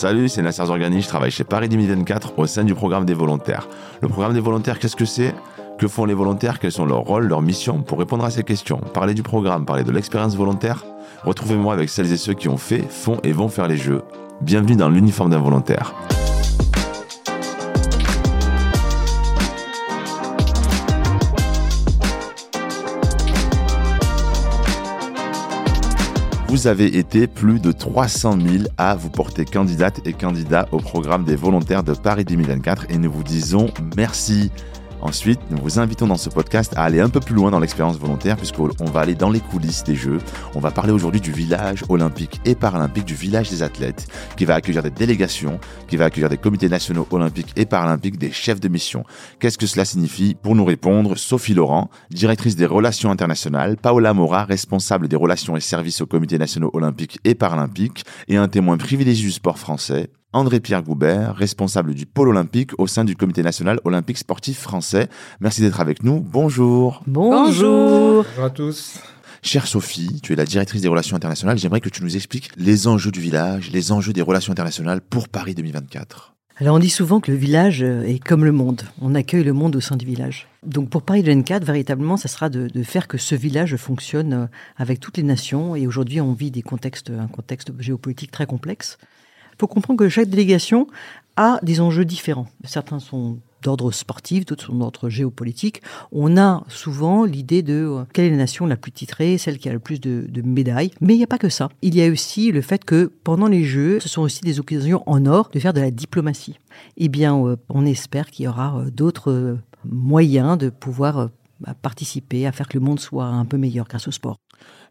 Salut, 0.00 0.30
c'est 0.30 0.40
Nasser 0.40 0.64
Zorgani, 0.64 1.02
je 1.02 1.08
travaille 1.08 1.30
chez 1.30 1.44
Paris 1.44 1.68
2024 1.68 2.38
au 2.38 2.46
sein 2.46 2.64
du 2.64 2.74
programme 2.74 3.04
des 3.04 3.12
volontaires. 3.12 3.68
Le 4.00 4.08
programme 4.08 4.32
des 4.32 4.40
volontaires, 4.40 4.78
qu'est-ce 4.78 4.96
que 4.96 5.04
c'est? 5.04 5.34
Que 5.78 5.88
font 5.88 6.06
les 6.06 6.14
volontaires? 6.14 6.58
Quels 6.58 6.72
sont 6.72 6.86
leurs 6.86 7.00
rôles, 7.00 7.26
leurs 7.26 7.42
missions? 7.42 7.82
Pour 7.82 7.98
répondre 7.98 8.24
à 8.24 8.30
ces 8.30 8.42
questions, 8.42 8.78
parler 8.94 9.12
du 9.12 9.22
programme, 9.22 9.66
parler 9.66 9.84
de 9.84 9.92
l'expérience 9.92 10.34
volontaire, 10.36 10.86
retrouvez-moi 11.22 11.74
avec 11.74 11.90
celles 11.90 12.10
et 12.14 12.16
ceux 12.16 12.32
qui 12.32 12.48
ont 12.48 12.56
fait, 12.56 12.80
font 12.88 13.18
et 13.24 13.32
vont 13.32 13.48
faire 13.48 13.68
les 13.68 13.76
jeux. 13.76 14.00
Bienvenue 14.40 14.74
dans 14.74 14.88
l'uniforme 14.88 15.32
d'un 15.32 15.38
volontaire. 15.38 15.92
Vous 26.50 26.66
avez 26.66 26.98
été 26.98 27.28
plus 27.28 27.60
de 27.60 27.70
300 27.70 28.36
000 28.40 28.64
à 28.76 28.96
vous 28.96 29.08
porter 29.08 29.44
candidate 29.44 30.00
et 30.04 30.12
candidat 30.12 30.66
au 30.72 30.78
programme 30.78 31.22
des 31.22 31.36
volontaires 31.36 31.84
de 31.84 31.94
Paris 31.94 32.24
2024 32.24 32.86
et 32.90 32.98
nous 32.98 33.12
vous 33.12 33.22
disons 33.22 33.68
merci. 33.96 34.50
Ensuite, 35.02 35.40
nous 35.50 35.56
vous 35.56 35.78
invitons 35.78 36.06
dans 36.06 36.18
ce 36.18 36.28
podcast 36.28 36.74
à 36.76 36.84
aller 36.84 37.00
un 37.00 37.08
peu 37.08 37.20
plus 37.20 37.34
loin 37.34 37.50
dans 37.50 37.58
l'expérience 37.58 37.98
volontaire 37.98 38.36
puisqu'on 38.36 38.84
va 38.84 39.00
aller 39.00 39.14
dans 39.14 39.30
les 39.30 39.40
coulisses 39.40 39.82
des 39.82 39.94
Jeux. 39.94 40.18
On 40.54 40.60
va 40.60 40.70
parler 40.70 40.92
aujourd'hui 40.92 41.22
du 41.22 41.32
village 41.32 41.84
olympique 41.88 42.40
et 42.44 42.54
paralympique, 42.54 43.06
du 43.06 43.14
village 43.14 43.48
des 43.48 43.62
athlètes, 43.62 44.08
qui 44.36 44.44
va 44.44 44.56
accueillir 44.56 44.82
des 44.82 44.90
délégations, 44.90 45.58
qui 45.88 45.96
va 45.96 46.04
accueillir 46.06 46.28
des 46.28 46.36
comités 46.36 46.68
nationaux 46.68 47.06
olympiques 47.10 47.52
et 47.56 47.64
paralympiques, 47.64 48.18
des 48.18 48.30
chefs 48.30 48.60
de 48.60 48.68
mission. 48.68 49.04
Qu'est-ce 49.38 49.56
que 49.56 49.66
cela 49.66 49.86
signifie 49.86 50.36
Pour 50.40 50.54
nous 50.54 50.66
répondre, 50.66 51.16
Sophie 51.16 51.54
Laurent, 51.54 51.88
directrice 52.10 52.56
des 52.56 52.66
relations 52.66 53.10
internationales, 53.10 53.78
Paola 53.78 54.12
Mora, 54.12 54.44
responsable 54.44 55.08
des 55.08 55.16
relations 55.16 55.56
et 55.56 55.60
services 55.60 56.02
aux 56.02 56.06
comités 56.06 56.38
nationaux 56.38 56.70
olympiques 56.74 57.18
et 57.24 57.34
paralympiques, 57.34 58.04
et 58.28 58.36
un 58.36 58.48
témoin 58.48 58.76
privilégié 58.76 59.24
du 59.24 59.32
sport 59.32 59.58
français, 59.58 60.10
André-Pierre 60.32 60.84
Goubert, 60.84 61.34
responsable 61.34 61.92
du 61.92 62.06
pôle 62.06 62.28
olympique 62.28 62.70
au 62.78 62.86
sein 62.86 63.04
du 63.04 63.16
Comité 63.16 63.42
national 63.42 63.80
olympique 63.82 64.18
sportif 64.18 64.60
français. 64.60 65.08
Merci 65.40 65.60
d'être 65.60 65.80
avec 65.80 66.04
nous. 66.04 66.20
Bonjour. 66.20 67.02
Bonjour. 67.08 68.24
Bonjour 68.24 68.44
à 68.44 68.50
tous. 68.50 69.00
Chère 69.42 69.66
Sophie, 69.66 70.20
tu 70.22 70.32
es 70.32 70.36
la 70.36 70.44
directrice 70.44 70.82
des 70.82 70.88
relations 70.88 71.16
internationales. 71.16 71.58
J'aimerais 71.58 71.80
que 71.80 71.88
tu 71.88 72.04
nous 72.04 72.14
expliques 72.14 72.52
les 72.56 72.86
enjeux 72.86 73.10
du 73.10 73.20
village, 73.20 73.72
les 73.72 73.90
enjeux 73.90 74.12
des 74.12 74.22
relations 74.22 74.52
internationales 74.52 75.00
pour 75.00 75.28
Paris 75.28 75.56
2024. 75.56 76.34
Alors 76.58 76.76
on 76.76 76.78
dit 76.78 76.90
souvent 76.90 77.18
que 77.18 77.32
le 77.32 77.36
village 77.36 77.82
est 77.82 78.22
comme 78.22 78.44
le 78.44 78.52
monde. 78.52 78.82
On 79.00 79.16
accueille 79.16 79.42
le 79.42 79.54
monde 79.54 79.74
au 79.74 79.80
sein 79.80 79.96
du 79.96 80.06
village. 80.06 80.46
Donc 80.64 80.90
pour 80.90 81.02
Paris 81.02 81.22
2024, 81.24 81.64
véritablement, 81.64 82.16
ça 82.16 82.28
sera 82.28 82.50
de, 82.50 82.68
de, 82.68 82.82
faire 82.84 83.08
que 83.08 83.18
ce 83.18 83.34
village 83.34 83.74
fonctionne 83.76 84.48
avec 84.76 85.00
toutes 85.00 85.16
les 85.16 85.22
nations. 85.24 85.74
Et 85.74 85.88
aujourd'hui, 85.88 86.20
on 86.20 86.34
vit 86.34 86.52
des 86.52 86.62
contextes, 86.62 87.10
un 87.10 87.26
contexte 87.26 87.72
géopolitique 87.80 88.30
très 88.30 88.46
complexe 88.46 88.96
faut 89.60 89.66
comprendre 89.66 89.98
que 89.98 90.08
chaque 90.08 90.28
délégation 90.28 90.86
a 91.36 91.58
des 91.62 91.80
enjeux 91.80 92.04
différents. 92.04 92.48
Certains 92.64 92.98
sont 92.98 93.38
d'ordre 93.62 93.92
sportif, 93.92 94.46
d'autres 94.46 94.66
sont 94.66 94.74
d'ordre 94.74 95.08
géopolitique. 95.10 95.82
On 96.12 96.38
a 96.38 96.64
souvent 96.68 97.24
l'idée 97.24 97.62
de 97.62 97.74
euh, 97.74 98.04
quelle 98.12 98.26
est 98.26 98.30
la 98.30 98.36
nation 98.36 98.66
la 98.66 98.76
plus 98.76 98.90
titrée, 98.90 99.36
celle 99.38 99.58
qui 99.58 99.68
a 99.68 99.72
le 99.72 99.78
plus 99.78 100.00
de, 100.00 100.26
médailles. 100.42 100.90
Mais 101.00 101.14
il 101.14 101.18
n'y 101.18 101.24
a 101.24 101.28
pas 101.28 101.38
que 101.38 101.50
ça. 101.50 101.68
Il 101.82 101.94
y 101.94 102.02
a 102.02 102.10
aussi 102.10 102.52
le 102.52 102.62
fait 102.62 102.84
que 102.84 103.12
pendant 103.22 103.48
les 103.48 103.64
Jeux, 103.64 104.00
ce 104.00 104.08
sont 104.08 104.22
aussi 104.22 104.40
des 104.40 104.60
occasions 104.60 105.02
en 105.06 105.26
or 105.26 105.50
de 105.52 105.60
faire 105.60 105.74
de 105.74 105.80
la 105.80 105.90
diplomatie. 105.90 106.58
Eh 106.96 107.08
bien, 107.08 107.36
euh, 107.36 107.56
on 107.68 107.84
espère 107.84 108.30
qu'il 108.30 108.46
y 108.46 108.48
aura 108.48 108.78
euh, 108.78 108.90
d'autres 108.90 109.58
moyens 109.84 110.58
de 110.58 110.70
pouvoir 110.70 111.28
participer 111.82 112.46
à 112.46 112.52
faire 112.52 112.68
que 112.68 112.78
le 112.78 112.84
monde 112.84 113.00
soit 113.00 113.24
un 113.24 113.44
peu 113.44 113.56
meilleur 113.56 113.86
grâce 113.86 114.08
au 114.08 114.10
sport. 114.10 114.36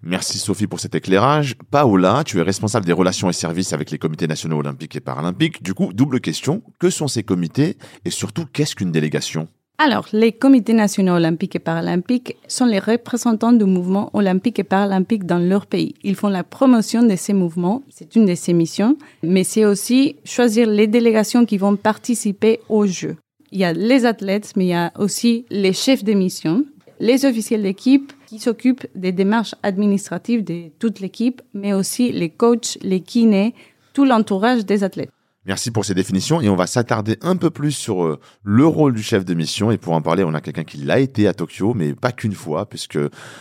Merci 0.02 0.38
Sophie 0.38 0.68
pour 0.68 0.80
cet 0.80 0.96
éclairage. 0.96 1.56
Paola, 1.72 2.24
tu 2.26 2.40
es 2.40 2.42
responsable 2.42 2.86
des 2.86 2.94
relations 2.94 3.30
et 3.30 3.34
services 3.34 3.74
avec 3.74 3.92
les 3.92 3.98
comités 3.98 4.28
nationaux 4.28 4.58
olympiques 4.58 4.96
et 4.96 5.02
paralympiques. 5.02 5.62
Du 5.62 5.74
coup, 5.74 5.92
double 5.94 6.22
question, 6.22 6.64
que 6.80 6.90
sont 6.90 7.08
ces 7.08 7.24
comités 7.24 7.78
et 8.06 8.10
surtout 8.10 8.46
qu'est-ce 8.46 8.76
qu'une 8.76 8.92
délégation? 8.92 9.48
Alors, 9.82 10.08
les 10.12 10.34
comités 10.34 10.74
nationaux 10.74 11.14
olympiques 11.14 11.56
et 11.56 11.60
paralympiques 11.60 12.36
sont 12.50 12.66
les 12.66 12.80
représentants 12.80 13.54
du 13.54 13.64
mouvement 13.64 14.10
olympique 14.14 14.60
et 14.60 14.66
paralympique 14.66 15.26
dans 15.26 15.38
leur 15.38 15.68
pays. 15.68 15.96
Ils 16.04 16.16
font 16.16 16.28
la 16.28 16.44
promotion 16.44 17.02
de 17.02 17.16
ces 17.16 17.32
mouvements, 17.32 17.84
c'est 17.90 18.14
une 18.18 18.26
de 18.26 18.36
ces 18.36 18.52
missions, 18.52 18.98
mais 19.24 19.46
c'est 19.46 19.64
aussi 19.64 20.18
choisir 20.26 20.68
les 20.68 20.88
délégations 20.88 21.46
qui 21.46 21.58
vont 21.58 21.78
participer 21.78 22.60
aux 22.68 22.88
Jeux. 22.88 23.16
Il 23.52 23.60
y 23.60 23.64
a 23.64 23.74
les 23.74 24.06
athlètes, 24.06 24.54
mais 24.56 24.66
il 24.66 24.70
y 24.70 24.74
a 24.74 24.92
aussi 24.98 25.46
les 25.50 25.74
chefs 25.74 26.04
de 26.04 26.14
mission, 26.14 26.66
les 27.00 27.26
officiels 27.26 27.64
d'équipe 27.64 28.14
qui 28.28 28.40
s'occupent 28.40 28.86
des 28.96 29.12
démarches 29.12 29.56
administratives 29.64 30.44
de 30.44 30.70
toute 30.80 31.00
l'équipe, 31.00 31.42
mais 31.54 31.74
aussi 31.74 32.12
les 32.12 32.30
coachs, 32.30 32.78
les 32.82 33.00
kinés, 33.00 33.56
tout 33.94 34.06
l'entourage 34.06 34.66
des 34.66 34.84
athlètes. 34.84 35.10
Merci 35.46 35.72
pour 35.72 35.84
ces 35.84 35.96
définitions 35.96 36.42
et 36.42 36.50
on 36.50 36.56
va 36.56 36.68
s'attarder 36.68 37.18
un 37.22 37.36
peu 37.36 37.50
plus 37.50 37.72
sur 37.72 38.04
euh, 38.04 38.20
le 38.44 38.68
rôle 38.68 38.94
du 38.94 39.02
chef 39.02 39.26
de 39.26 39.34
mission 39.34 39.72
et 39.72 39.78
pour 39.78 39.94
en 39.94 40.02
parler 40.02 40.24
on 40.24 40.34
a 40.34 40.42
quelqu'un 40.42 40.66
qui 40.66 40.78
l'a 40.78 41.00
été 41.00 41.28
à 41.28 41.34
Tokyo 41.34 41.74
mais 41.74 41.94
pas 41.94 42.12
qu'une 42.12 42.36
fois 42.36 42.68
puisque 42.70 43.00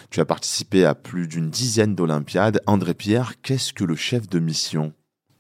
tu 0.08 0.20
as 0.20 0.24
participé 0.24 0.84
à 0.86 0.94
plus 0.94 1.26
d'une 1.26 1.50
dizaine 1.50 1.94
d'Olympiades. 1.94 2.62
André 2.66 2.94
Pierre, 2.94 3.34
qu'est-ce 3.42 3.74
que 3.74 3.84
le 3.84 3.96
chef 3.96 4.26
de 4.28 4.38
mission 4.38 4.94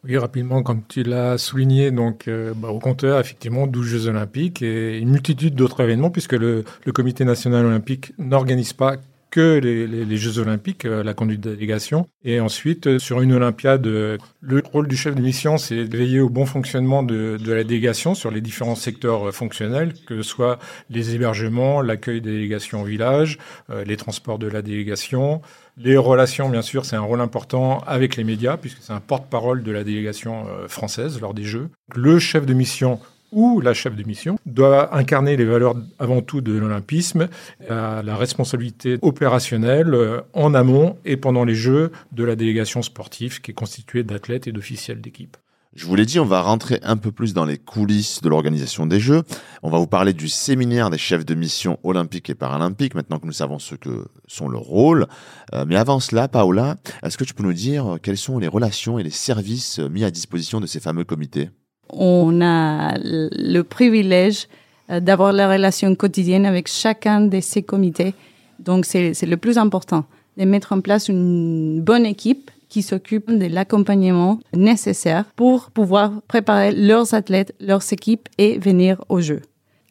oui, 0.08 0.16
rapidement, 0.16 0.62
comme 0.62 0.80
tu 0.88 1.02
l'as 1.02 1.36
souligné, 1.36 1.90
donc 1.90 2.28
euh, 2.28 2.54
bah, 2.56 2.68
au 2.68 2.78
compteur, 2.78 3.20
effectivement, 3.20 3.66
12 3.66 3.86
Jeux 3.86 4.06
Olympiques 4.06 4.62
et 4.62 4.98
une 4.98 5.10
multitude 5.10 5.54
d'autres 5.54 5.82
événements, 5.82 6.10
puisque 6.10 6.32
le, 6.32 6.64
le 6.86 6.92
Comité 6.92 7.26
national 7.26 7.66
olympique 7.66 8.14
n'organise 8.18 8.72
pas 8.72 8.96
que 9.30 9.58
les, 9.58 10.16
Jeux 10.16 10.38
Olympiques, 10.38 10.84
euh, 10.84 11.02
la 11.02 11.14
conduite 11.14 11.40
de 11.40 11.54
délégation. 11.54 12.08
Et 12.24 12.40
ensuite, 12.40 12.86
euh, 12.86 12.98
sur 12.98 13.20
une 13.20 13.32
Olympiade, 13.32 13.86
euh, 13.86 14.16
le 14.40 14.62
rôle 14.72 14.88
du 14.88 14.96
chef 14.96 15.14
de 15.14 15.20
mission, 15.20 15.58
c'est 15.58 15.84
de 15.84 15.96
veiller 15.96 16.20
au 16.20 16.28
bon 16.28 16.46
fonctionnement 16.46 17.02
de, 17.02 17.36
de, 17.36 17.52
la 17.52 17.64
délégation 17.64 18.14
sur 18.14 18.30
les 18.30 18.40
différents 18.40 18.74
secteurs 18.74 19.32
fonctionnels, 19.34 19.92
que 20.06 20.22
ce 20.22 20.28
soit 20.28 20.58
les 20.90 21.14
hébergements, 21.14 21.82
l'accueil 21.82 22.20
des 22.20 22.32
délégations 22.32 22.82
au 22.82 22.84
village, 22.84 23.38
les 23.86 23.96
transports 23.96 24.38
de 24.38 24.46
la 24.46 24.62
délégation, 24.62 25.42
les 25.76 25.96
relations, 25.96 26.48
bien 26.48 26.62
sûr, 26.62 26.84
c'est 26.84 26.96
un 26.96 27.00
rôle 27.00 27.20
important 27.20 27.80
avec 27.86 28.16
les 28.16 28.24
médias, 28.24 28.56
puisque 28.56 28.78
c'est 28.80 28.92
un 28.92 29.00
porte-parole 29.00 29.62
de 29.62 29.72
la 29.72 29.84
délégation 29.84 30.46
française 30.68 31.20
lors 31.20 31.34
des 31.34 31.44
Jeux. 31.44 31.68
Le 31.94 32.18
chef 32.18 32.46
de 32.46 32.54
mission 32.54 33.00
ou 33.32 33.60
la 33.60 33.74
chef 33.74 33.94
de 33.96 34.02
mission 34.04 34.38
doit 34.46 34.96
incarner 34.96 35.36
les 35.36 35.44
valeurs 35.44 35.76
avant 35.98 36.22
tout 36.22 36.40
de 36.40 36.52
l'olympisme, 36.52 37.28
la 37.68 38.16
responsabilité 38.16 38.98
opérationnelle 39.02 39.94
euh, 39.94 40.20
en 40.32 40.54
amont 40.54 40.96
et 41.04 41.16
pendant 41.16 41.44
les 41.44 41.54
Jeux 41.54 41.90
de 42.12 42.24
la 42.24 42.36
délégation 42.36 42.82
sportive 42.82 43.40
qui 43.40 43.50
est 43.50 43.54
constituée 43.54 44.02
d'athlètes 44.02 44.46
et 44.46 44.52
d'officiels 44.52 45.00
d'équipe. 45.00 45.36
Je 45.74 45.86
vous 45.86 45.94
l'ai 45.94 46.06
dit, 46.06 46.18
on 46.18 46.24
va 46.24 46.40
rentrer 46.40 46.80
un 46.82 46.96
peu 46.96 47.12
plus 47.12 47.34
dans 47.34 47.44
les 47.44 47.58
coulisses 47.58 48.20
de 48.22 48.28
l'organisation 48.28 48.86
des 48.86 48.98
Jeux. 48.98 49.22
On 49.62 49.70
va 49.70 49.78
vous 49.78 49.86
parler 49.86 50.12
du 50.12 50.28
séminaire 50.28 50.90
des 50.90 50.98
chefs 50.98 51.24
de 51.24 51.34
mission 51.34 51.78
olympiques 51.84 52.30
et 52.30 52.34
paralympiques, 52.34 52.94
maintenant 52.94 53.18
que 53.18 53.26
nous 53.26 53.32
savons 53.32 53.58
ce 53.58 53.74
que 53.74 54.06
sont 54.26 54.48
leurs 54.48 54.62
rôles. 54.62 55.06
Euh, 55.54 55.64
mais 55.68 55.76
avant 55.76 56.00
cela, 56.00 56.26
Paola, 56.26 56.76
est-ce 57.02 57.18
que 57.18 57.24
tu 57.24 57.34
peux 57.34 57.44
nous 57.44 57.52
dire 57.52 57.98
quelles 58.02 58.16
sont 58.16 58.38
les 58.38 58.48
relations 58.48 58.98
et 58.98 59.02
les 59.02 59.10
services 59.10 59.78
mis 59.78 60.04
à 60.04 60.10
disposition 60.10 60.60
de 60.60 60.66
ces 60.66 60.80
fameux 60.80 61.04
comités? 61.04 61.50
On 61.90 62.40
a 62.40 62.94
le 62.98 63.62
privilège 63.62 64.48
euh, 64.90 65.00
d'avoir 65.00 65.32
la 65.32 65.50
relation 65.50 65.94
quotidienne 65.94 66.46
avec 66.46 66.68
chacun 66.68 67.20
de 67.20 67.40
ces 67.40 67.62
comités. 67.62 68.14
Donc, 68.58 68.86
c'est 68.86 69.14
le 69.22 69.36
plus 69.36 69.58
important, 69.58 70.04
de 70.36 70.44
mettre 70.44 70.72
en 70.72 70.80
place 70.80 71.08
une 71.08 71.80
bonne 71.80 72.06
équipe 72.06 72.50
qui 72.68 72.82
s'occupe 72.82 73.30
de 73.30 73.46
l'accompagnement 73.46 74.40
nécessaire 74.52 75.24
pour 75.36 75.70
pouvoir 75.70 76.22
préparer 76.26 76.72
leurs 76.72 77.14
athlètes, 77.14 77.54
leurs 77.60 77.92
équipes 77.92 78.28
et 78.38 78.58
venir 78.58 79.04
au 79.08 79.20
jeu. 79.20 79.42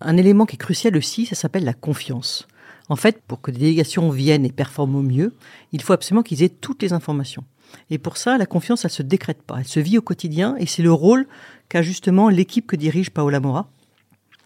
Un 0.01 0.17
élément 0.17 0.45
qui 0.45 0.55
est 0.55 0.59
crucial 0.59 0.95
aussi, 0.95 1.25
ça 1.25 1.35
s'appelle 1.35 1.63
la 1.63 1.73
confiance. 1.73 2.47
En 2.89 2.95
fait, 2.95 3.21
pour 3.27 3.41
que 3.41 3.51
les 3.51 3.57
délégations 3.57 4.09
viennent 4.09 4.45
et 4.45 4.51
performent 4.51 4.95
au 4.95 5.01
mieux, 5.01 5.33
il 5.71 5.81
faut 5.81 5.93
absolument 5.93 6.23
qu'ils 6.23 6.43
aient 6.43 6.49
toutes 6.49 6.81
les 6.81 6.93
informations. 6.93 7.43
Et 7.89 7.97
pour 7.97 8.17
ça, 8.17 8.37
la 8.37 8.45
confiance, 8.45 8.85
elle 8.85 8.91
se 8.91 9.03
décrète 9.03 9.41
pas. 9.41 9.57
Elle 9.59 9.67
se 9.67 9.79
vit 9.79 9.97
au 9.97 10.01
quotidien 10.01 10.55
et 10.57 10.65
c'est 10.65 10.83
le 10.83 10.91
rôle 10.91 11.27
qu'a 11.69 11.81
justement 11.81 12.29
l'équipe 12.29 12.67
que 12.67 12.75
dirige 12.75 13.11
Paola 13.11 13.39
Mora. 13.39 13.69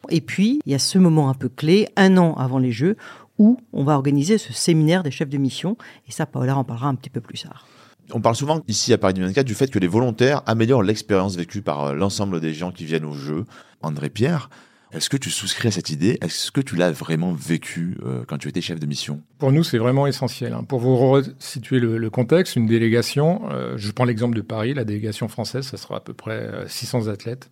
Et 0.09 0.21
puis, 0.21 0.61
il 0.65 0.71
y 0.71 0.75
a 0.75 0.79
ce 0.79 0.97
moment 0.97 1.29
un 1.29 1.33
peu 1.33 1.49
clé, 1.49 1.87
un 1.95 2.17
an 2.17 2.33
avant 2.35 2.57
les 2.57 2.71
Jeux, 2.71 2.97
où 3.37 3.57
on 3.73 3.83
va 3.83 3.93
organiser 3.93 4.37
ce 4.37 4.53
séminaire 4.53 5.03
des 5.03 5.11
chefs 5.11 5.29
de 5.29 5.37
mission. 5.37 5.77
Et 6.07 6.11
ça, 6.11 6.25
Paola 6.25 6.57
en 6.57 6.63
parlera 6.63 6.87
un 6.87 6.95
petit 6.95 7.09
peu 7.09 7.21
plus 7.21 7.39
tard. 7.39 7.67
On 8.13 8.19
parle 8.19 8.35
souvent 8.35 8.61
ici 8.67 8.93
à 8.93 8.97
Paris 8.97 9.13
2024 9.13 9.45
du 9.45 9.55
fait 9.55 9.67
que 9.67 9.79
les 9.79 9.87
volontaires 9.87 10.41
améliorent 10.45 10.83
l'expérience 10.83 11.35
vécue 11.35 11.61
par 11.61 11.85
euh, 11.85 11.93
l'ensemble 11.93 12.41
des 12.41 12.53
gens 12.53 12.71
qui 12.71 12.85
viennent 12.85 13.05
aux 13.05 13.13
Jeux. 13.13 13.45
André 13.81 14.09
Pierre, 14.09 14.49
est-ce 14.93 15.09
que 15.09 15.17
tu 15.17 15.29
souscris 15.29 15.69
à 15.69 15.71
cette 15.71 15.89
idée? 15.89 16.17
Est-ce 16.21 16.51
que 16.51 16.61
tu 16.61 16.75
l'as 16.75 16.91
vraiment 16.91 17.33
vécu 17.33 17.97
euh, 18.03 18.23
quand 18.27 18.37
tu 18.37 18.49
étais 18.49 18.61
chef 18.61 18.79
de 18.79 18.85
mission? 18.85 19.21
Pour 19.37 19.51
nous, 19.51 19.63
c'est 19.63 19.77
vraiment 19.77 20.07
essentiel. 20.07 20.53
Hein. 20.53 20.63
Pour 20.63 20.79
vous 20.79 20.97
resituer 20.97 21.79
le, 21.79 21.97
le, 21.97 22.09
contexte, 22.09 22.55
une 22.55 22.65
délégation, 22.65 23.49
euh, 23.51 23.77
je 23.77 23.91
prends 23.91 24.05
l'exemple 24.05 24.35
de 24.35 24.41
Paris, 24.41 24.73
la 24.73 24.83
délégation 24.83 25.27
française, 25.27 25.65
ça 25.65 25.77
sera 25.77 25.97
à 25.97 25.99
peu 26.01 26.13
près 26.13 26.49
600 26.67 27.07
euh, 27.07 27.13
athlètes, 27.13 27.49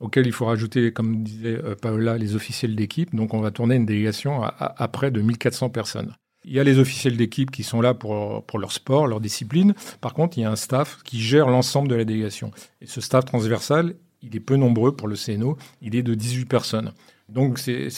auxquels 0.00 0.26
il 0.26 0.32
faut 0.32 0.46
rajouter, 0.46 0.92
comme 0.92 1.22
disait 1.22 1.58
Paola, 1.82 2.16
les 2.16 2.34
officiels 2.34 2.74
d'équipe. 2.74 3.14
Donc 3.14 3.34
on 3.34 3.40
va 3.40 3.50
tourner 3.50 3.76
une 3.76 3.86
délégation 3.86 4.42
à, 4.42 4.48
à, 4.48 4.82
à 4.82 4.88
près 4.88 5.10
de 5.10 5.20
1400 5.20 5.70
personnes. 5.70 6.14
Il 6.44 6.54
y 6.54 6.60
a 6.60 6.64
les 6.64 6.78
officiels 6.78 7.16
d'équipe 7.16 7.50
qui 7.50 7.62
sont 7.62 7.82
là 7.82 7.92
pour, 7.92 8.44
pour 8.46 8.58
leur 8.58 8.72
sport, 8.72 9.06
leur 9.06 9.20
discipline. 9.20 9.74
Par 10.00 10.14
contre, 10.14 10.38
il 10.38 10.42
y 10.42 10.44
a 10.44 10.50
un 10.50 10.56
staff 10.56 11.02
qui 11.04 11.20
gère 11.20 11.48
l'ensemble 11.48 11.88
de 11.88 11.94
la 11.94 12.04
délégation. 12.04 12.52
Et 12.80 12.86
ce 12.86 13.02
staff 13.02 13.26
transversal, 13.26 13.94
il 14.22 14.34
est 14.36 14.40
peu 14.40 14.56
nombreux 14.56 14.94
pour 14.94 15.08
le 15.08 15.16
CNO, 15.16 15.56
il 15.82 15.96
est 15.96 16.02
de 16.02 16.14
18 16.14 16.46
personnes. 16.46 16.92
Donc 17.28 17.58
ces, 17.58 17.90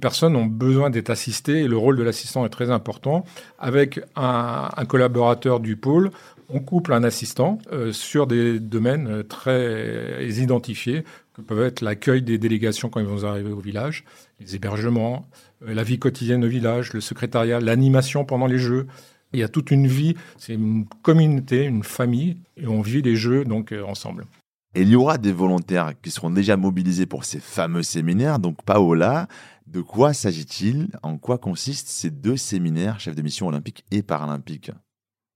personnes 0.00 0.36
ont 0.36 0.46
besoin 0.46 0.90
d'être 0.90 1.10
assistées 1.10 1.62
et 1.62 1.68
le 1.68 1.76
rôle 1.76 1.96
de 1.96 2.04
l'assistant 2.04 2.46
est 2.46 2.50
très 2.50 2.70
important. 2.70 3.24
Avec 3.58 4.00
un, 4.14 4.68
un, 4.76 4.84
collaborateur 4.84 5.58
du 5.58 5.76
pôle, 5.76 6.12
on 6.48 6.60
couple 6.60 6.92
un 6.92 7.04
assistant 7.04 7.58
euh, 7.72 7.92
sur 7.92 8.26
des 8.26 8.60
domaines 8.60 9.08
euh, 9.08 9.22
très 9.22 10.28
identifiés 10.28 11.04
que 11.34 11.42
peuvent 11.42 11.64
être 11.64 11.80
l'accueil 11.80 12.22
des 12.22 12.38
délégations 12.38 12.88
quand 12.88 13.00
ils 13.00 13.06
vont 13.06 13.24
arriver 13.24 13.50
au 13.50 13.60
village, 13.60 14.04
les 14.40 14.54
hébergements, 14.54 15.26
euh, 15.66 15.74
la 15.74 15.82
vie 15.82 15.98
quotidienne 15.98 16.44
au 16.44 16.48
village, 16.48 16.92
le 16.92 17.00
secrétariat, 17.00 17.60
l'animation 17.60 18.24
pendant 18.24 18.46
les 18.46 18.58
jeux. 18.58 18.86
Il 19.32 19.40
y 19.40 19.42
a 19.42 19.48
toute 19.48 19.70
une 19.70 19.86
vie, 19.86 20.14
c'est 20.38 20.54
une 20.54 20.86
communauté, 21.02 21.64
une 21.64 21.82
famille, 21.82 22.36
et 22.56 22.66
on 22.68 22.80
vit 22.80 23.02
les 23.02 23.16
jeux 23.16 23.44
donc 23.44 23.74
ensemble. 23.86 24.24
Et 24.76 24.82
il 24.82 24.90
y 24.90 24.96
aura 24.96 25.16
des 25.16 25.32
volontaires 25.32 25.94
qui 26.02 26.10
seront 26.10 26.28
déjà 26.28 26.58
mobilisés 26.58 27.06
pour 27.06 27.24
ces 27.24 27.40
fameux 27.40 27.82
séminaires. 27.82 28.38
Donc, 28.38 28.62
Paola, 28.62 29.26
de 29.66 29.80
quoi 29.80 30.12
s'agit-il? 30.12 30.88
En 31.02 31.16
quoi 31.16 31.38
consistent 31.38 31.88
ces 31.88 32.10
deux 32.10 32.36
séminaires, 32.36 33.00
chef 33.00 33.14
de 33.14 33.22
mission 33.22 33.46
olympique 33.46 33.86
et 33.90 34.02
paralympique? 34.02 34.70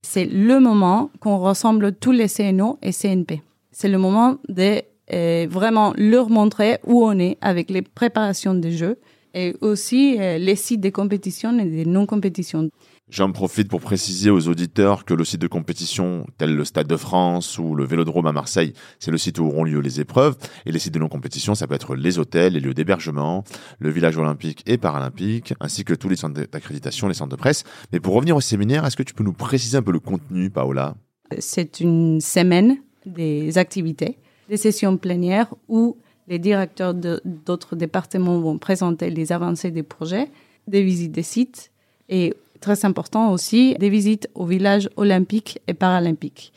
C'est 0.07 0.27
le 0.27 0.61
moment 0.61 1.11
qu'on 1.21 1.39
ressemble 1.39 1.95
tous 1.95 2.13
les 2.13 2.29
CNO 2.29 2.79
et 2.83 2.93
CNP. 2.93 3.43
C'est 3.73 3.89
le 3.89 3.97
moment 3.97 4.37
de 4.51 4.83
euh, 5.15 5.47
vraiment 5.49 5.95
leur 5.97 6.29
montrer 6.29 6.79
où 6.85 7.03
on 7.03 7.19
est 7.19 7.39
avec 7.41 7.71
les 7.71 7.81
préparations 7.81 8.53
des 8.53 8.73
jeux 8.73 8.99
et 9.35 9.55
aussi 9.61 10.17
euh, 10.19 10.39
les 10.39 10.57
sites 10.57 10.81
de 10.81 10.91
compétition 10.91 11.59
et 11.59 11.65
des 11.65 11.85
non-compétitions. 11.85 12.71
J'en 13.11 13.33
profite 13.33 13.69
pour 13.69 13.81
préciser 13.81 14.31
aux 14.31 14.47
auditeurs 14.47 15.05
que 15.05 15.15
le 15.15 15.25
site 15.25 15.41
de 15.41 15.49
compétition, 15.49 16.27
tel 16.39 16.55
le 16.55 16.65
Stade 16.65 16.87
de 16.87 16.97
France 16.97 17.59
ou 17.59 17.75
le 17.75 17.85
Vélodrome 17.85 18.27
à 18.27 18.33
Marseille, 18.33 18.73
c'est 19.01 19.11
le 19.11 19.19
site 19.19 19.41
où 19.41 19.47
auront 19.47 19.65
lieu 19.65 19.81
les 19.81 19.99
épreuves. 19.99 20.37
Et 20.65 20.71
les 20.71 20.79
sites 20.79 20.95
de 20.95 21.01
non-compétition, 21.01 21.57
ça 21.57 21.67
peut 21.67 21.75
être 21.75 21.97
les 21.97 22.21
hôtels, 22.21 22.53
les 22.53 22.61
lieux 22.61 22.73
d'hébergement, 22.73 23.43
le 23.81 23.91
village 23.91 24.17
olympique 24.17 24.63
et 24.67 24.79
paralympique, 24.79 25.55
ainsi 25.59 25.85
que 25.85 25.93
tous 25.93 26.09
les 26.09 26.15
centres 26.15 26.41
d'accréditation, 26.41 27.09
les 27.09 27.15
centres 27.15 27.37
de 27.37 27.41
presse. 27.41 27.65
Mais 27.93 27.99
pour 27.99 28.15
revenir 28.15 28.37
au 28.37 28.41
séminaire, 28.41 28.87
est-ce 28.87 28.97
que 28.97 29.03
tu 29.03 29.15
peux 29.15 29.25
nous 29.25 29.33
préciser 29.33 29.77
un 29.77 29.83
peu 29.83 29.93
le 29.93 30.01
contenu, 30.01 30.49
Paola? 30.49 30.95
C'est 31.41 31.81
une 31.81 32.21
semaine 32.21 32.77
des 33.07 33.59
activités, 33.59 34.19
des 34.49 34.57
sessions 34.57 34.97
plénières 34.97 35.53
où 35.67 35.97
les 36.31 36.39
directeurs 36.39 36.95
d'autres 36.95 37.77
départements 37.77 38.39
vont 38.39 38.57
présenter 38.57 39.11
les 39.11 39.33
avancées 39.33 39.73
des 39.73 39.83
projets, 39.83 40.31
des 40.69 40.83
visites 40.83 41.13
des 41.13 41.25
sites 41.25 41.73
et 42.09 42.35
très 42.61 42.85
important 42.85 43.33
aussi, 43.33 43.75
des 43.79 43.91
visites 43.91 44.29
aux 44.35 44.47
villages 44.47 44.89
olympiques 44.97 45.61
et 45.67 45.75
paralympiques. 45.75 46.53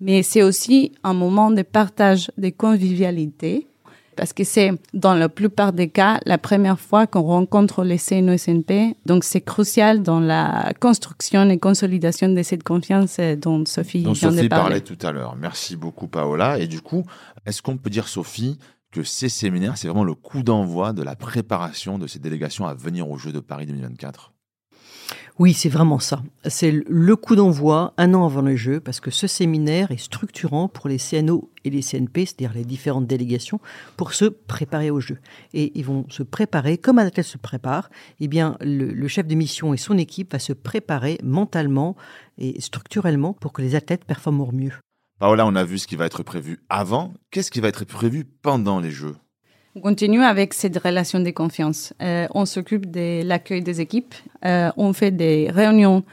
Mais 0.00 0.22
c'est 0.22 0.42
aussi 0.42 0.92
un 1.02 1.14
moment 1.14 1.50
de 1.50 1.62
partage, 1.62 2.30
de 2.36 2.50
convivialité, 2.50 3.66
parce 4.16 4.32
que 4.32 4.44
c'est 4.44 4.72
dans 4.92 5.14
la 5.14 5.28
plupart 5.28 5.72
des 5.72 5.88
cas 5.88 6.20
la 6.26 6.38
première 6.38 6.78
fois 6.78 7.06
qu'on 7.06 7.22
rencontre 7.22 7.82
les 7.82 7.98
CNO 7.98 8.36
SNP. 8.36 8.96
Donc 9.06 9.24
c'est 9.24 9.40
crucial 9.40 10.02
dans 10.02 10.20
la 10.20 10.72
construction 10.80 11.48
et 11.48 11.58
consolidation 11.58 12.28
de 12.28 12.42
cette 12.42 12.62
confiance 12.62 13.18
dont 13.38 13.64
Sophie 13.66 14.02
dont 14.02 14.12
vient 14.12 14.30
Sophie 14.30 14.42
de 14.44 14.48
parler. 14.48 14.62
parlait 14.62 14.80
tout 14.82 14.98
à 15.06 15.12
l'heure. 15.12 15.36
Merci 15.36 15.76
beaucoup 15.76 16.06
Paola. 16.06 16.58
Et 16.58 16.66
du 16.66 16.80
coup, 16.80 17.04
est-ce 17.46 17.62
qu'on 17.62 17.76
peut 17.76 17.90
dire 17.90 18.06
Sophie 18.08 18.58
que 18.94 19.02
ces 19.02 19.28
séminaires, 19.28 19.76
c'est 19.76 19.88
vraiment 19.88 20.04
le 20.04 20.14
coup 20.14 20.44
d'envoi 20.44 20.92
de 20.92 21.02
la 21.02 21.16
préparation 21.16 21.98
de 21.98 22.06
ces 22.06 22.20
délégations 22.20 22.64
à 22.66 22.74
venir 22.74 23.10
aux 23.10 23.18
Jeux 23.18 23.32
de 23.32 23.40
Paris 23.40 23.66
2024 23.66 24.30
oui, 25.40 25.52
c'est 25.52 25.68
vraiment 25.68 25.98
ça. 25.98 26.22
C'est 26.44 26.70
le 26.70 27.16
coup 27.16 27.34
d'envoi 27.34 27.92
un 27.96 28.14
an 28.14 28.24
avant 28.24 28.42
les 28.42 28.56
Jeux, 28.56 28.78
parce 28.78 29.00
que 29.00 29.10
ce 29.10 29.26
séminaire 29.26 29.90
est 29.90 29.96
structurant 29.96 30.68
pour 30.68 30.88
les 30.88 30.98
CNO 30.98 31.50
et 31.64 31.70
les 31.70 31.82
CNP, 31.82 32.24
c'est-à-dire 32.24 32.52
les 32.54 32.64
différentes 32.64 33.08
délégations, 33.08 33.58
pour 33.96 34.14
se 34.14 34.26
préparer 34.26 34.92
aux 34.92 35.00
Jeux. 35.00 35.18
Et 35.52 35.76
ils 35.76 35.84
vont 35.84 36.06
se 36.08 36.22
préparer, 36.22 36.78
comme 36.78 37.00
un 37.00 37.06
athlète 37.06 37.26
se 37.26 37.36
prépare, 37.36 37.90
eh 38.20 38.28
bien, 38.28 38.56
le, 38.60 38.92
le 38.92 39.08
chef 39.08 39.26
de 39.26 39.34
mission 39.34 39.74
et 39.74 39.76
son 39.76 39.98
équipe 39.98 40.34
va 40.34 40.38
se 40.38 40.52
préparer 40.52 41.18
mentalement 41.24 41.96
et 42.38 42.60
structurellement 42.60 43.32
pour 43.32 43.52
que 43.52 43.60
les 43.60 43.74
athlètes 43.74 44.04
performent 44.04 44.42
au 44.42 44.52
mieux. 44.52 44.83
Paola, 45.20 45.46
on 45.46 45.54
a 45.54 45.64
vu 45.64 45.78
ce 45.78 45.86
qui 45.86 45.94
va 45.94 46.06
être 46.06 46.22
prévu 46.22 46.58
avant. 46.68 47.14
Qu'est-ce 47.30 47.50
qui 47.50 47.60
va 47.60 47.68
être 47.68 47.84
prévu 47.84 48.24
pendant 48.24 48.80
les 48.80 48.90
Jeux? 48.90 49.16
On 49.76 49.80
continue 49.80 50.22
avec 50.22 50.54
cette 50.54 50.76
relation 50.76 51.20
de 51.20 51.30
confiance. 51.30 51.92
Euh, 52.02 52.26
on 52.34 52.46
s'occupe 52.46 52.90
de 52.90 53.22
l'accueil 53.24 53.62
des 53.62 53.80
équipes. 53.80 54.14
Euh, 54.44 54.70
on 54.76 54.92
fait 54.92 55.10
des 55.12 55.50
réunions 55.50 56.04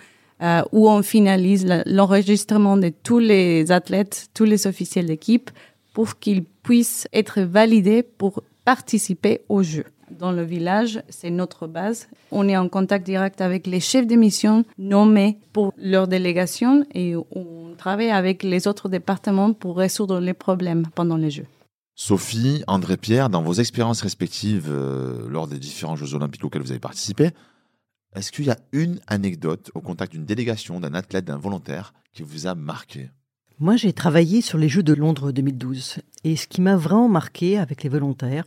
euh, 0.42 0.62
où 0.72 0.90
on 0.90 1.04
finalise 1.04 1.68
l'enregistrement 1.86 2.78
de 2.78 2.90
tous 2.90 3.20
les 3.20 3.72
athlètes, 3.72 4.30
tous 4.34 4.46
les 4.46 4.66
officiels 4.66 5.08
d'équipe, 5.08 5.52
pour 5.94 6.20
qu'ils 6.20 6.44
puissent 6.44 7.08
être 7.12 7.42
validés 7.42 8.04
pour 8.04 8.44
participer 8.66 9.42
au 9.50 9.64
jeu. 9.64 9.86
Dans 10.20 10.32
le 10.32 10.44
village, 10.44 11.02
c'est 11.10 11.30
notre 11.30 11.68
base. 11.68 12.08
On 12.32 12.48
est 12.48 12.58
en 12.58 12.70
contact 12.70 13.06
direct 13.06 13.42
avec 13.42 13.66
les 13.66 13.80
chefs 13.80 14.08
de 14.08 14.16
mission 14.16 14.66
nommés 14.78 15.40
pour 15.54 15.74
leur 15.78 16.08
délégation 16.08 16.86
et 16.94 17.16
on 17.16 17.74
travaille 17.78 18.12
avec 18.12 18.44
les 18.44 18.68
autres 18.68 18.90
départements 18.90 19.54
pour 19.54 19.78
résoudre 19.78 20.20
les 20.20 20.34
problèmes 20.34 20.86
pendant 20.94 21.18
les 21.18 21.32
Jeux. 21.32 21.48
Sophie, 21.96 22.64
André-Pierre, 22.68 23.30
dans 23.30 23.42
vos 23.42 23.54
expériences 23.54 24.02
respectives 24.02 24.68
euh, 24.70 25.30
lors 25.30 25.48
des 25.48 25.60
différents 25.60 25.96
Jeux 25.96 26.16
olympiques 26.16 26.44
auxquels 26.44 26.62
vous 26.62 26.72
avez 26.72 26.80
participé, 26.80 27.30
est-ce 28.16 28.32
qu'il 28.32 28.46
y 28.46 28.52
a 28.52 28.58
une 28.72 29.00
anecdote 29.08 29.72
au 29.76 29.82
contact 29.82 30.12
d'une 30.12 30.26
délégation, 30.26 30.80
d'un 30.80 30.94
athlète, 30.94 31.26
d'un 31.26 31.38
volontaire 31.38 31.94
qui 32.14 32.24
vous 32.24 32.48
a 32.48 32.56
marqué? 32.56 33.10
Moi, 33.62 33.76
j'ai 33.76 33.94
travaillé 33.94 34.42
sur 34.42 34.58
les 34.58 34.68
Jeux 34.68 34.82
de 34.82 34.96
Londres 34.96 35.32
2012. 35.32 36.00
Et 36.24 36.36
ce 36.36 36.48
qui 36.48 36.62
m'a 36.62 36.76
vraiment 36.76 37.08
marqué 37.08 37.60
avec 37.60 37.84
les 37.84 37.90
volontaires, 37.90 38.46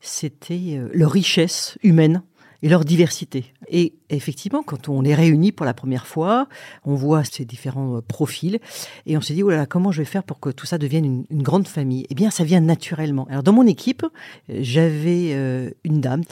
c'était 0.00 0.76
euh, 0.76 0.88
leur 0.92 1.12
richesse 1.12 1.78
humaine 1.84 2.24
et 2.62 2.68
leur 2.68 2.84
diversité. 2.84 3.52
Et 3.68 3.94
effectivement, 4.10 4.62
quand 4.62 4.88
on 4.88 5.00
les 5.00 5.14
réunit 5.14 5.52
pour 5.52 5.64
la 5.64 5.74
première 5.74 6.06
fois, 6.06 6.48
on 6.84 6.94
voit 6.94 7.24
ces 7.24 7.44
différents 7.44 7.96
euh, 7.96 8.00
profils 8.00 8.58
et 9.06 9.16
on 9.16 9.20
se 9.20 9.32
dit, 9.32 9.42
oh 9.42 9.50
là 9.50 9.56
là, 9.56 9.66
comment 9.66 9.92
je 9.92 10.02
vais 10.02 10.06
faire 10.06 10.24
pour 10.24 10.40
que 10.40 10.50
tout 10.50 10.66
ça 10.66 10.78
devienne 10.78 11.24
une, 11.30 11.42
grande 11.42 11.68
famille? 11.68 12.06
Eh 12.10 12.14
bien, 12.14 12.30
ça 12.30 12.44
vient 12.44 12.60
naturellement. 12.60 13.26
Alors, 13.30 13.42
dans 13.42 13.52
mon 13.52 13.66
équipe, 13.66 14.04
euh, 14.04 14.58
j'avais 14.60 15.30
euh, 15.32 15.70
une 15.84 16.00
dame 16.00 16.22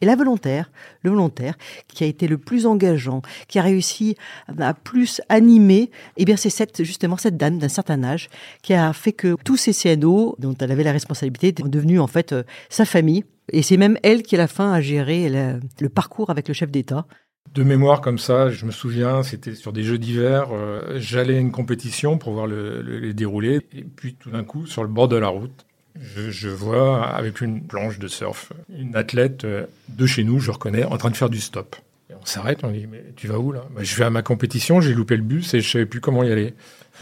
et 0.00 0.06
la 0.06 0.16
volontaire, 0.16 0.70
le 1.02 1.10
volontaire 1.10 1.56
qui 1.88 2.04
a 2.04 2.06
été 2.06 2.28
le 2.28 2.38
plus 2.38 2.66
engageant, 2.66 3.22
qui 3.48 3.58
a 3.58 3.62
réussi 3.62 4.16
à 4.58 4.74
plus 4.74 5.20
animer, 5.28 5.90
eh 6.16 6.24
bien, 6.24 6.36
c'est 6.36 6.50
cette, 6.50 6.82
justement 6.82 7.16
cette 7.16 7.36
dame 7.36 7.58
d'un 7.58 7.68
certain 7.68 8.02
âge 8.04 8.28
qui 8.62 8.74
a 8.74 8.92
fait 8.92 9.12
que 9.12 9.36
tous 9.44 9.56
ces 9.56 9.72
CNO 9.72 10.36
dont 10.38 10.54
elle 10.60 10.72
avait 10.72 10.84
la 10.84 10.92
responsabilité 10.92 11.54
sont 11.58 11.68
devenus 11.68 12.00
en 12.00 12.06
fait 12.06 12.34
sa 12.68 12.84
famille 12.84 13.24
et 13.52 13.62
c'est 13.62 13.76
même 13.76 13.98
elle 14.02 14.22
qui, 14.22 14.34
à 14.34 14.38
la 14.38 14.48
fin, 14.48 14.72
a 14.72 14.80
géré 14.80 15.28
le 15.28 15.88
parcours 15.88 16.30
avec 16.30 16.48
le 16.48 16.54
chef 16.54 16.70
d'État. 16.70 17.06
De 17.54 17.62
mémoire 17.62 18.00
comme 18.00 18.18
ça, 18.18 18.50
je 18.50 18.66
me 18.66 18.70
souviens, 18.70 19.22
c'était 19.22 19.54
sur 19.54 19.72
des 19.72 19.82
jeux 19.82 19.98
d'hiver. 19.98 20.48
Euh, 20.52 20.96
j'allais 20.98 21.36
à 21.36 21.40
une 21.40 21.50
compétition 21.50 22.18
pour 22.18 22.34
voir 22.34 22.46
le, 22.46 22.82
le, 22.82 23.14
dérouler. 23.14 23.60
Et 23.72 23.84
puis 23.84 24.14
tout 24.14 24.30
d'un 24.30 24.44
coup, 24.44 24.66
sur 24.66 24.82
le 24.82 24.88
bord 24.88 25.08
de 25.08 25.16
la 25.16 25.28
route, 25.28 25.64
je, 25.98 26.30
je, 26.30 26.48
vois 26.48 27.04
avec 27.06 27.40
une 27.40 27.62
planche 27.62 27.98
de 27.98 28.06
surf 28.06 28.52
une 28.68 28.94
athlète 28.94 29.44
euh, 29.44 29.66
de 29.88 30.06
chez 30.06 30.24
nous, 30.24 30.40
je 30.40 30.50
reconnais, 30.50 30.84
en 30.84 30.98
train 30.98 31.10
de 31.10 31.16
faire 31.16 31.30
du 31.30 31.40
stop. 31.40 31.76
On 32.10 32.24
s'arrête, 32.24 32.64
on 32.64 32.70
dit 32.70 32.86
Mais 32.90 33.04
tu 33.16 33.26
vas 33.26 33.38
où 33.38 33.52
là? 33.52 33.64
Bah, 33.74 33.82
Je 33.82 33.94
vais 33.96 34.04
à 34.04 34.10
ma 34.10 34.22
compétition, 34.22 34.80
j'ai 34.80 34.94
loupé 34.94 35.16
le 35.16 35.22
bus 35.22 35.52
et 35.54 35.60
je 35.60 35.70
savais 35.70 35.86
plus 35.86 36.00
comment 36.00 36.22
y 36.24 36.32
aller. 36.32 36.54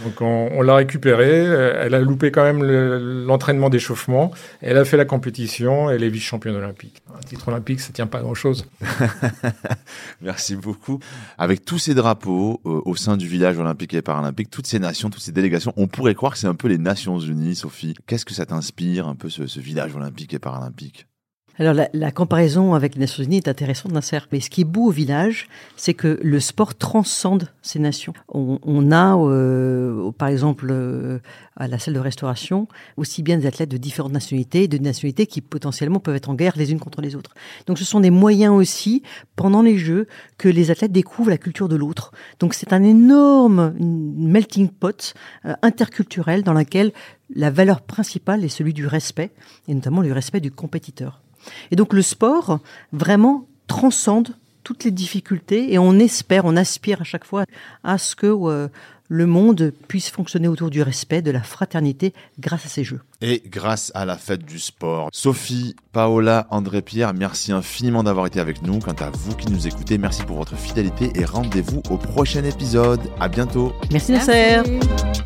Donc 0.04 0.20
on, 0.20 0.60
l'a 0.60 0.75
récupérée. 0.75 1.44
Elle 1.44 1.94
a 1.94 2.00
loupé 2.00 2.30
quand 2.30 2.42
même 2.42 2.62
l'entraînement 2.62 3.70
d'échauffement. 3.70 4.30
Elle 4.60 4.76
a 4.76 4.84
fait 4.84 4.96
la 4.96 5.04
compétition. 5.04 5.88
Elle 5.90 6.02
est 6.02 6.10
vice-championne 6.10 6.56
olympique. 6.56 7.02
Un 7.16 7.20
titre 7.20 7.48
olympique, 7.48 7.80
ça 7.80 7.92
tient 7.92 8.06
pas 8.06 8.20
grand-chose. 8.20 8.66
Merci 10.20 10.56
beaucoup. 10.56 10.98
Avec 11.38 11.64
tous 11.64 11.78
ces 11.78 11.94
drapeaux 11.94 12.60
euh, 12.66 12.82
au 12.84 12.94
sein 12.94 13.16
du 13.16 13.26
village 13.26 13.58
olympique 13.58 13.94
et 13.94 14.02
paralympique, 14.02 14.50
toutes 14.50 14.66
ces 14.66 14.78
nations, 14.78 15.08
toutes 15.08 15.22
ces 15.22 15.32
délégations, 15.32 15.72
on 15.76 15.86
pourrait 15.86 16.14
croire 16.14 16.32
que 16.32 16.38
c'est 16.38 16.46
un 16.46 16.54
peu 16.54 16.68
les 16.68 16.78
Nations 16.78 17.18
Unies, 17.18 17.56
Sophie. 17.56 17.94
Qu'est-ce 18.06 18.26
que 18.26 18.34
ça 18.34 18.44
t'inspire, 18.44 19.08
un 19.08 19.14
peu 19.14 19.30
ce 19.30 19.60
village 19.60 19.94
olympique 19.96 20.34
et 20.34 20.38
paralympique? 20.38 21.06
Alors 21.58 21.72
la, 21.75 21.88
la, 21.94 22.10
comparaison 22.10 22.75
avec 22.75 22.94
les 22.94 23.00
Nations 23.00 23.22
Unies 23.22 23.38
est 23.38 23.48
intéressante, 23.48 23.92
Nasser. 23.92 24.18
Mais 24.30 24.40
ce 24.40 24.50
qui 24.50 24.60
est 24.60 24.64
beau 24.64 24.86
au 24.86 24.90
village, 24.90 25.48
c'est 25.76 25.94
que 25.94 26.18
le 26.22 26.40
sport 26.40 26.75
transcende 26.75 27.48
ces 27.62 27.78
nations. 27.78 28.12
On, 28.28 28.58
on 28.62 28.92
a, 28.92 29.16
euh, 29.16 30.10
par 30.12 30.28
exemple, 30.28 30.68
euh, 30.70 31.18
à 31.56 31.66
la 31.66 31.78
salle 31.78 31.94
de 31.94 31.98
restauration, 31.98 32.68
aussi 32.98 33.22
bien 33.22 33.38
des 33.38 33.46
athlètes 33.46 33.70
de 33.70 33.78
différentes 33.78 34.12
nationalités, 34.12 34.68
de 34.68 34.76
nationalités 34.76 35.26
qui 35.26 35.40
potentiellement 35.40 35.98
peuvent 35.98 36.16
être 36.16 36.28
en 36.28 36.34
guerre 36.34 36.54
les 36.56 36.72
unes 36.72 36.78
contre 36.78 37.00
les 37.00 37.16
autres. 37.16 37.34
Donc 37.66 37.78
ce 37.78 37.84
sont 37.84 38.00
des 38.00 38.10
moyens 38.10 38.52
aussi, 38.52 39.02
pendant 39.34 39.62
les 39.62 39.78
Jeux, 39.78 40.06
que 40.36 40.50
les 40.50 40.70
athlètes 40.70 40.92
découvrent 40.92 41.30
la 41.30 41.38
culture 41.38 41.68
de 41.68 41.76
l'autre. 41.76 42.12
Donc 42.38 42.52
c'est 42.52 42.75
un 42.75 42.82
énorme 42.82 43.75
melting 43.80 44.68
pot 44.68 45.14
euh, 45.46 45.54
interculturel 45.62 46.42
dans 46.42 46.52
lequel 46.52 46.92
la 47.34 47.50
valeur 47.50 47.80
principale 47.80 48.44
est 48.44 48.48
celui 48.48 48.75
du 48.75 48.86
respect, 48.86 49.32
et 49.68 49.75
notamment 49.75 50.02
le 50.02 50.12
respect 50.12 50.40
du 50.40 50.50
compétiteur. 50.50 51.22
Et 51.71 51.76
donc 51.76 51.93
le 51.93 52.03
sport 52.03 52.61
vraiment 52.93 53.47
transcende 53.67 54.37
toutes 54.62 54.85
les 54.85 54.91
difficultés 54.91 55.73
et 55.73 55.79
on 55.79 55.99
espère, 55.99 56.45
on 56.45 56.57
aspire 56.57 57.00
à 57.00 57.05
chaque 57.05 57.25
fois 57.25 57.45
à 57.85 57.99
ce 57.99 58.17
que 58.17 58.26
euh, 58.26 58.67
le 59.09 59.26
monde 59.26 59.73
puisse 59.87 60.11
fonctionner 60.11 60.49
autour 60.49 60.71
du 60.71 60.83
respect, 60.83 61.23
de 61.23 61.31
la 61.31 61.43
fraternité 61.43 62.12
grâce 62.41 62.67
à 62.67 62.69
ces 62.69 62.83
jeux. 62.83 63.00
Et 63.21 63.45
grâce 63.47 63.93
à 63.95 64.05
la 64.05 64.17
fête 64.17 64.45
du 64.45 64.59
sport. 64.59 65.11
Sophie, 65.12 65.76
Paola, 65.93 66.49
André-Pierre, 66.50 67.15
merci 67.15 67.53
infiniment 67.53 68.03
d'avoir 68.03 68.26
été 68.26 68.41
avec 68.41 68.62
nous. 68.62 68.81
Quant 68.81 68.97
à 68.99 69.11
vous 69.11 69.37
qui 69.37 69.50
nous 69.53 69.69
écoutez, 69.69 69.99
merci 69.99 70.25
pour 70.25 70.37
votre 70.37 70.57
fidélité 70.57 71.12
et 71.15 71.25
rendez-vous 71.25 71.83
au 71.88 71.97
prochain 71.97 72.43
épisode. 72.43 73.00
À 73.21 73.29
bientôt. 73.29 73.73
Merci 73.93 74.12
Nasser. 74.12 74.62
Merci. 74.65 75.23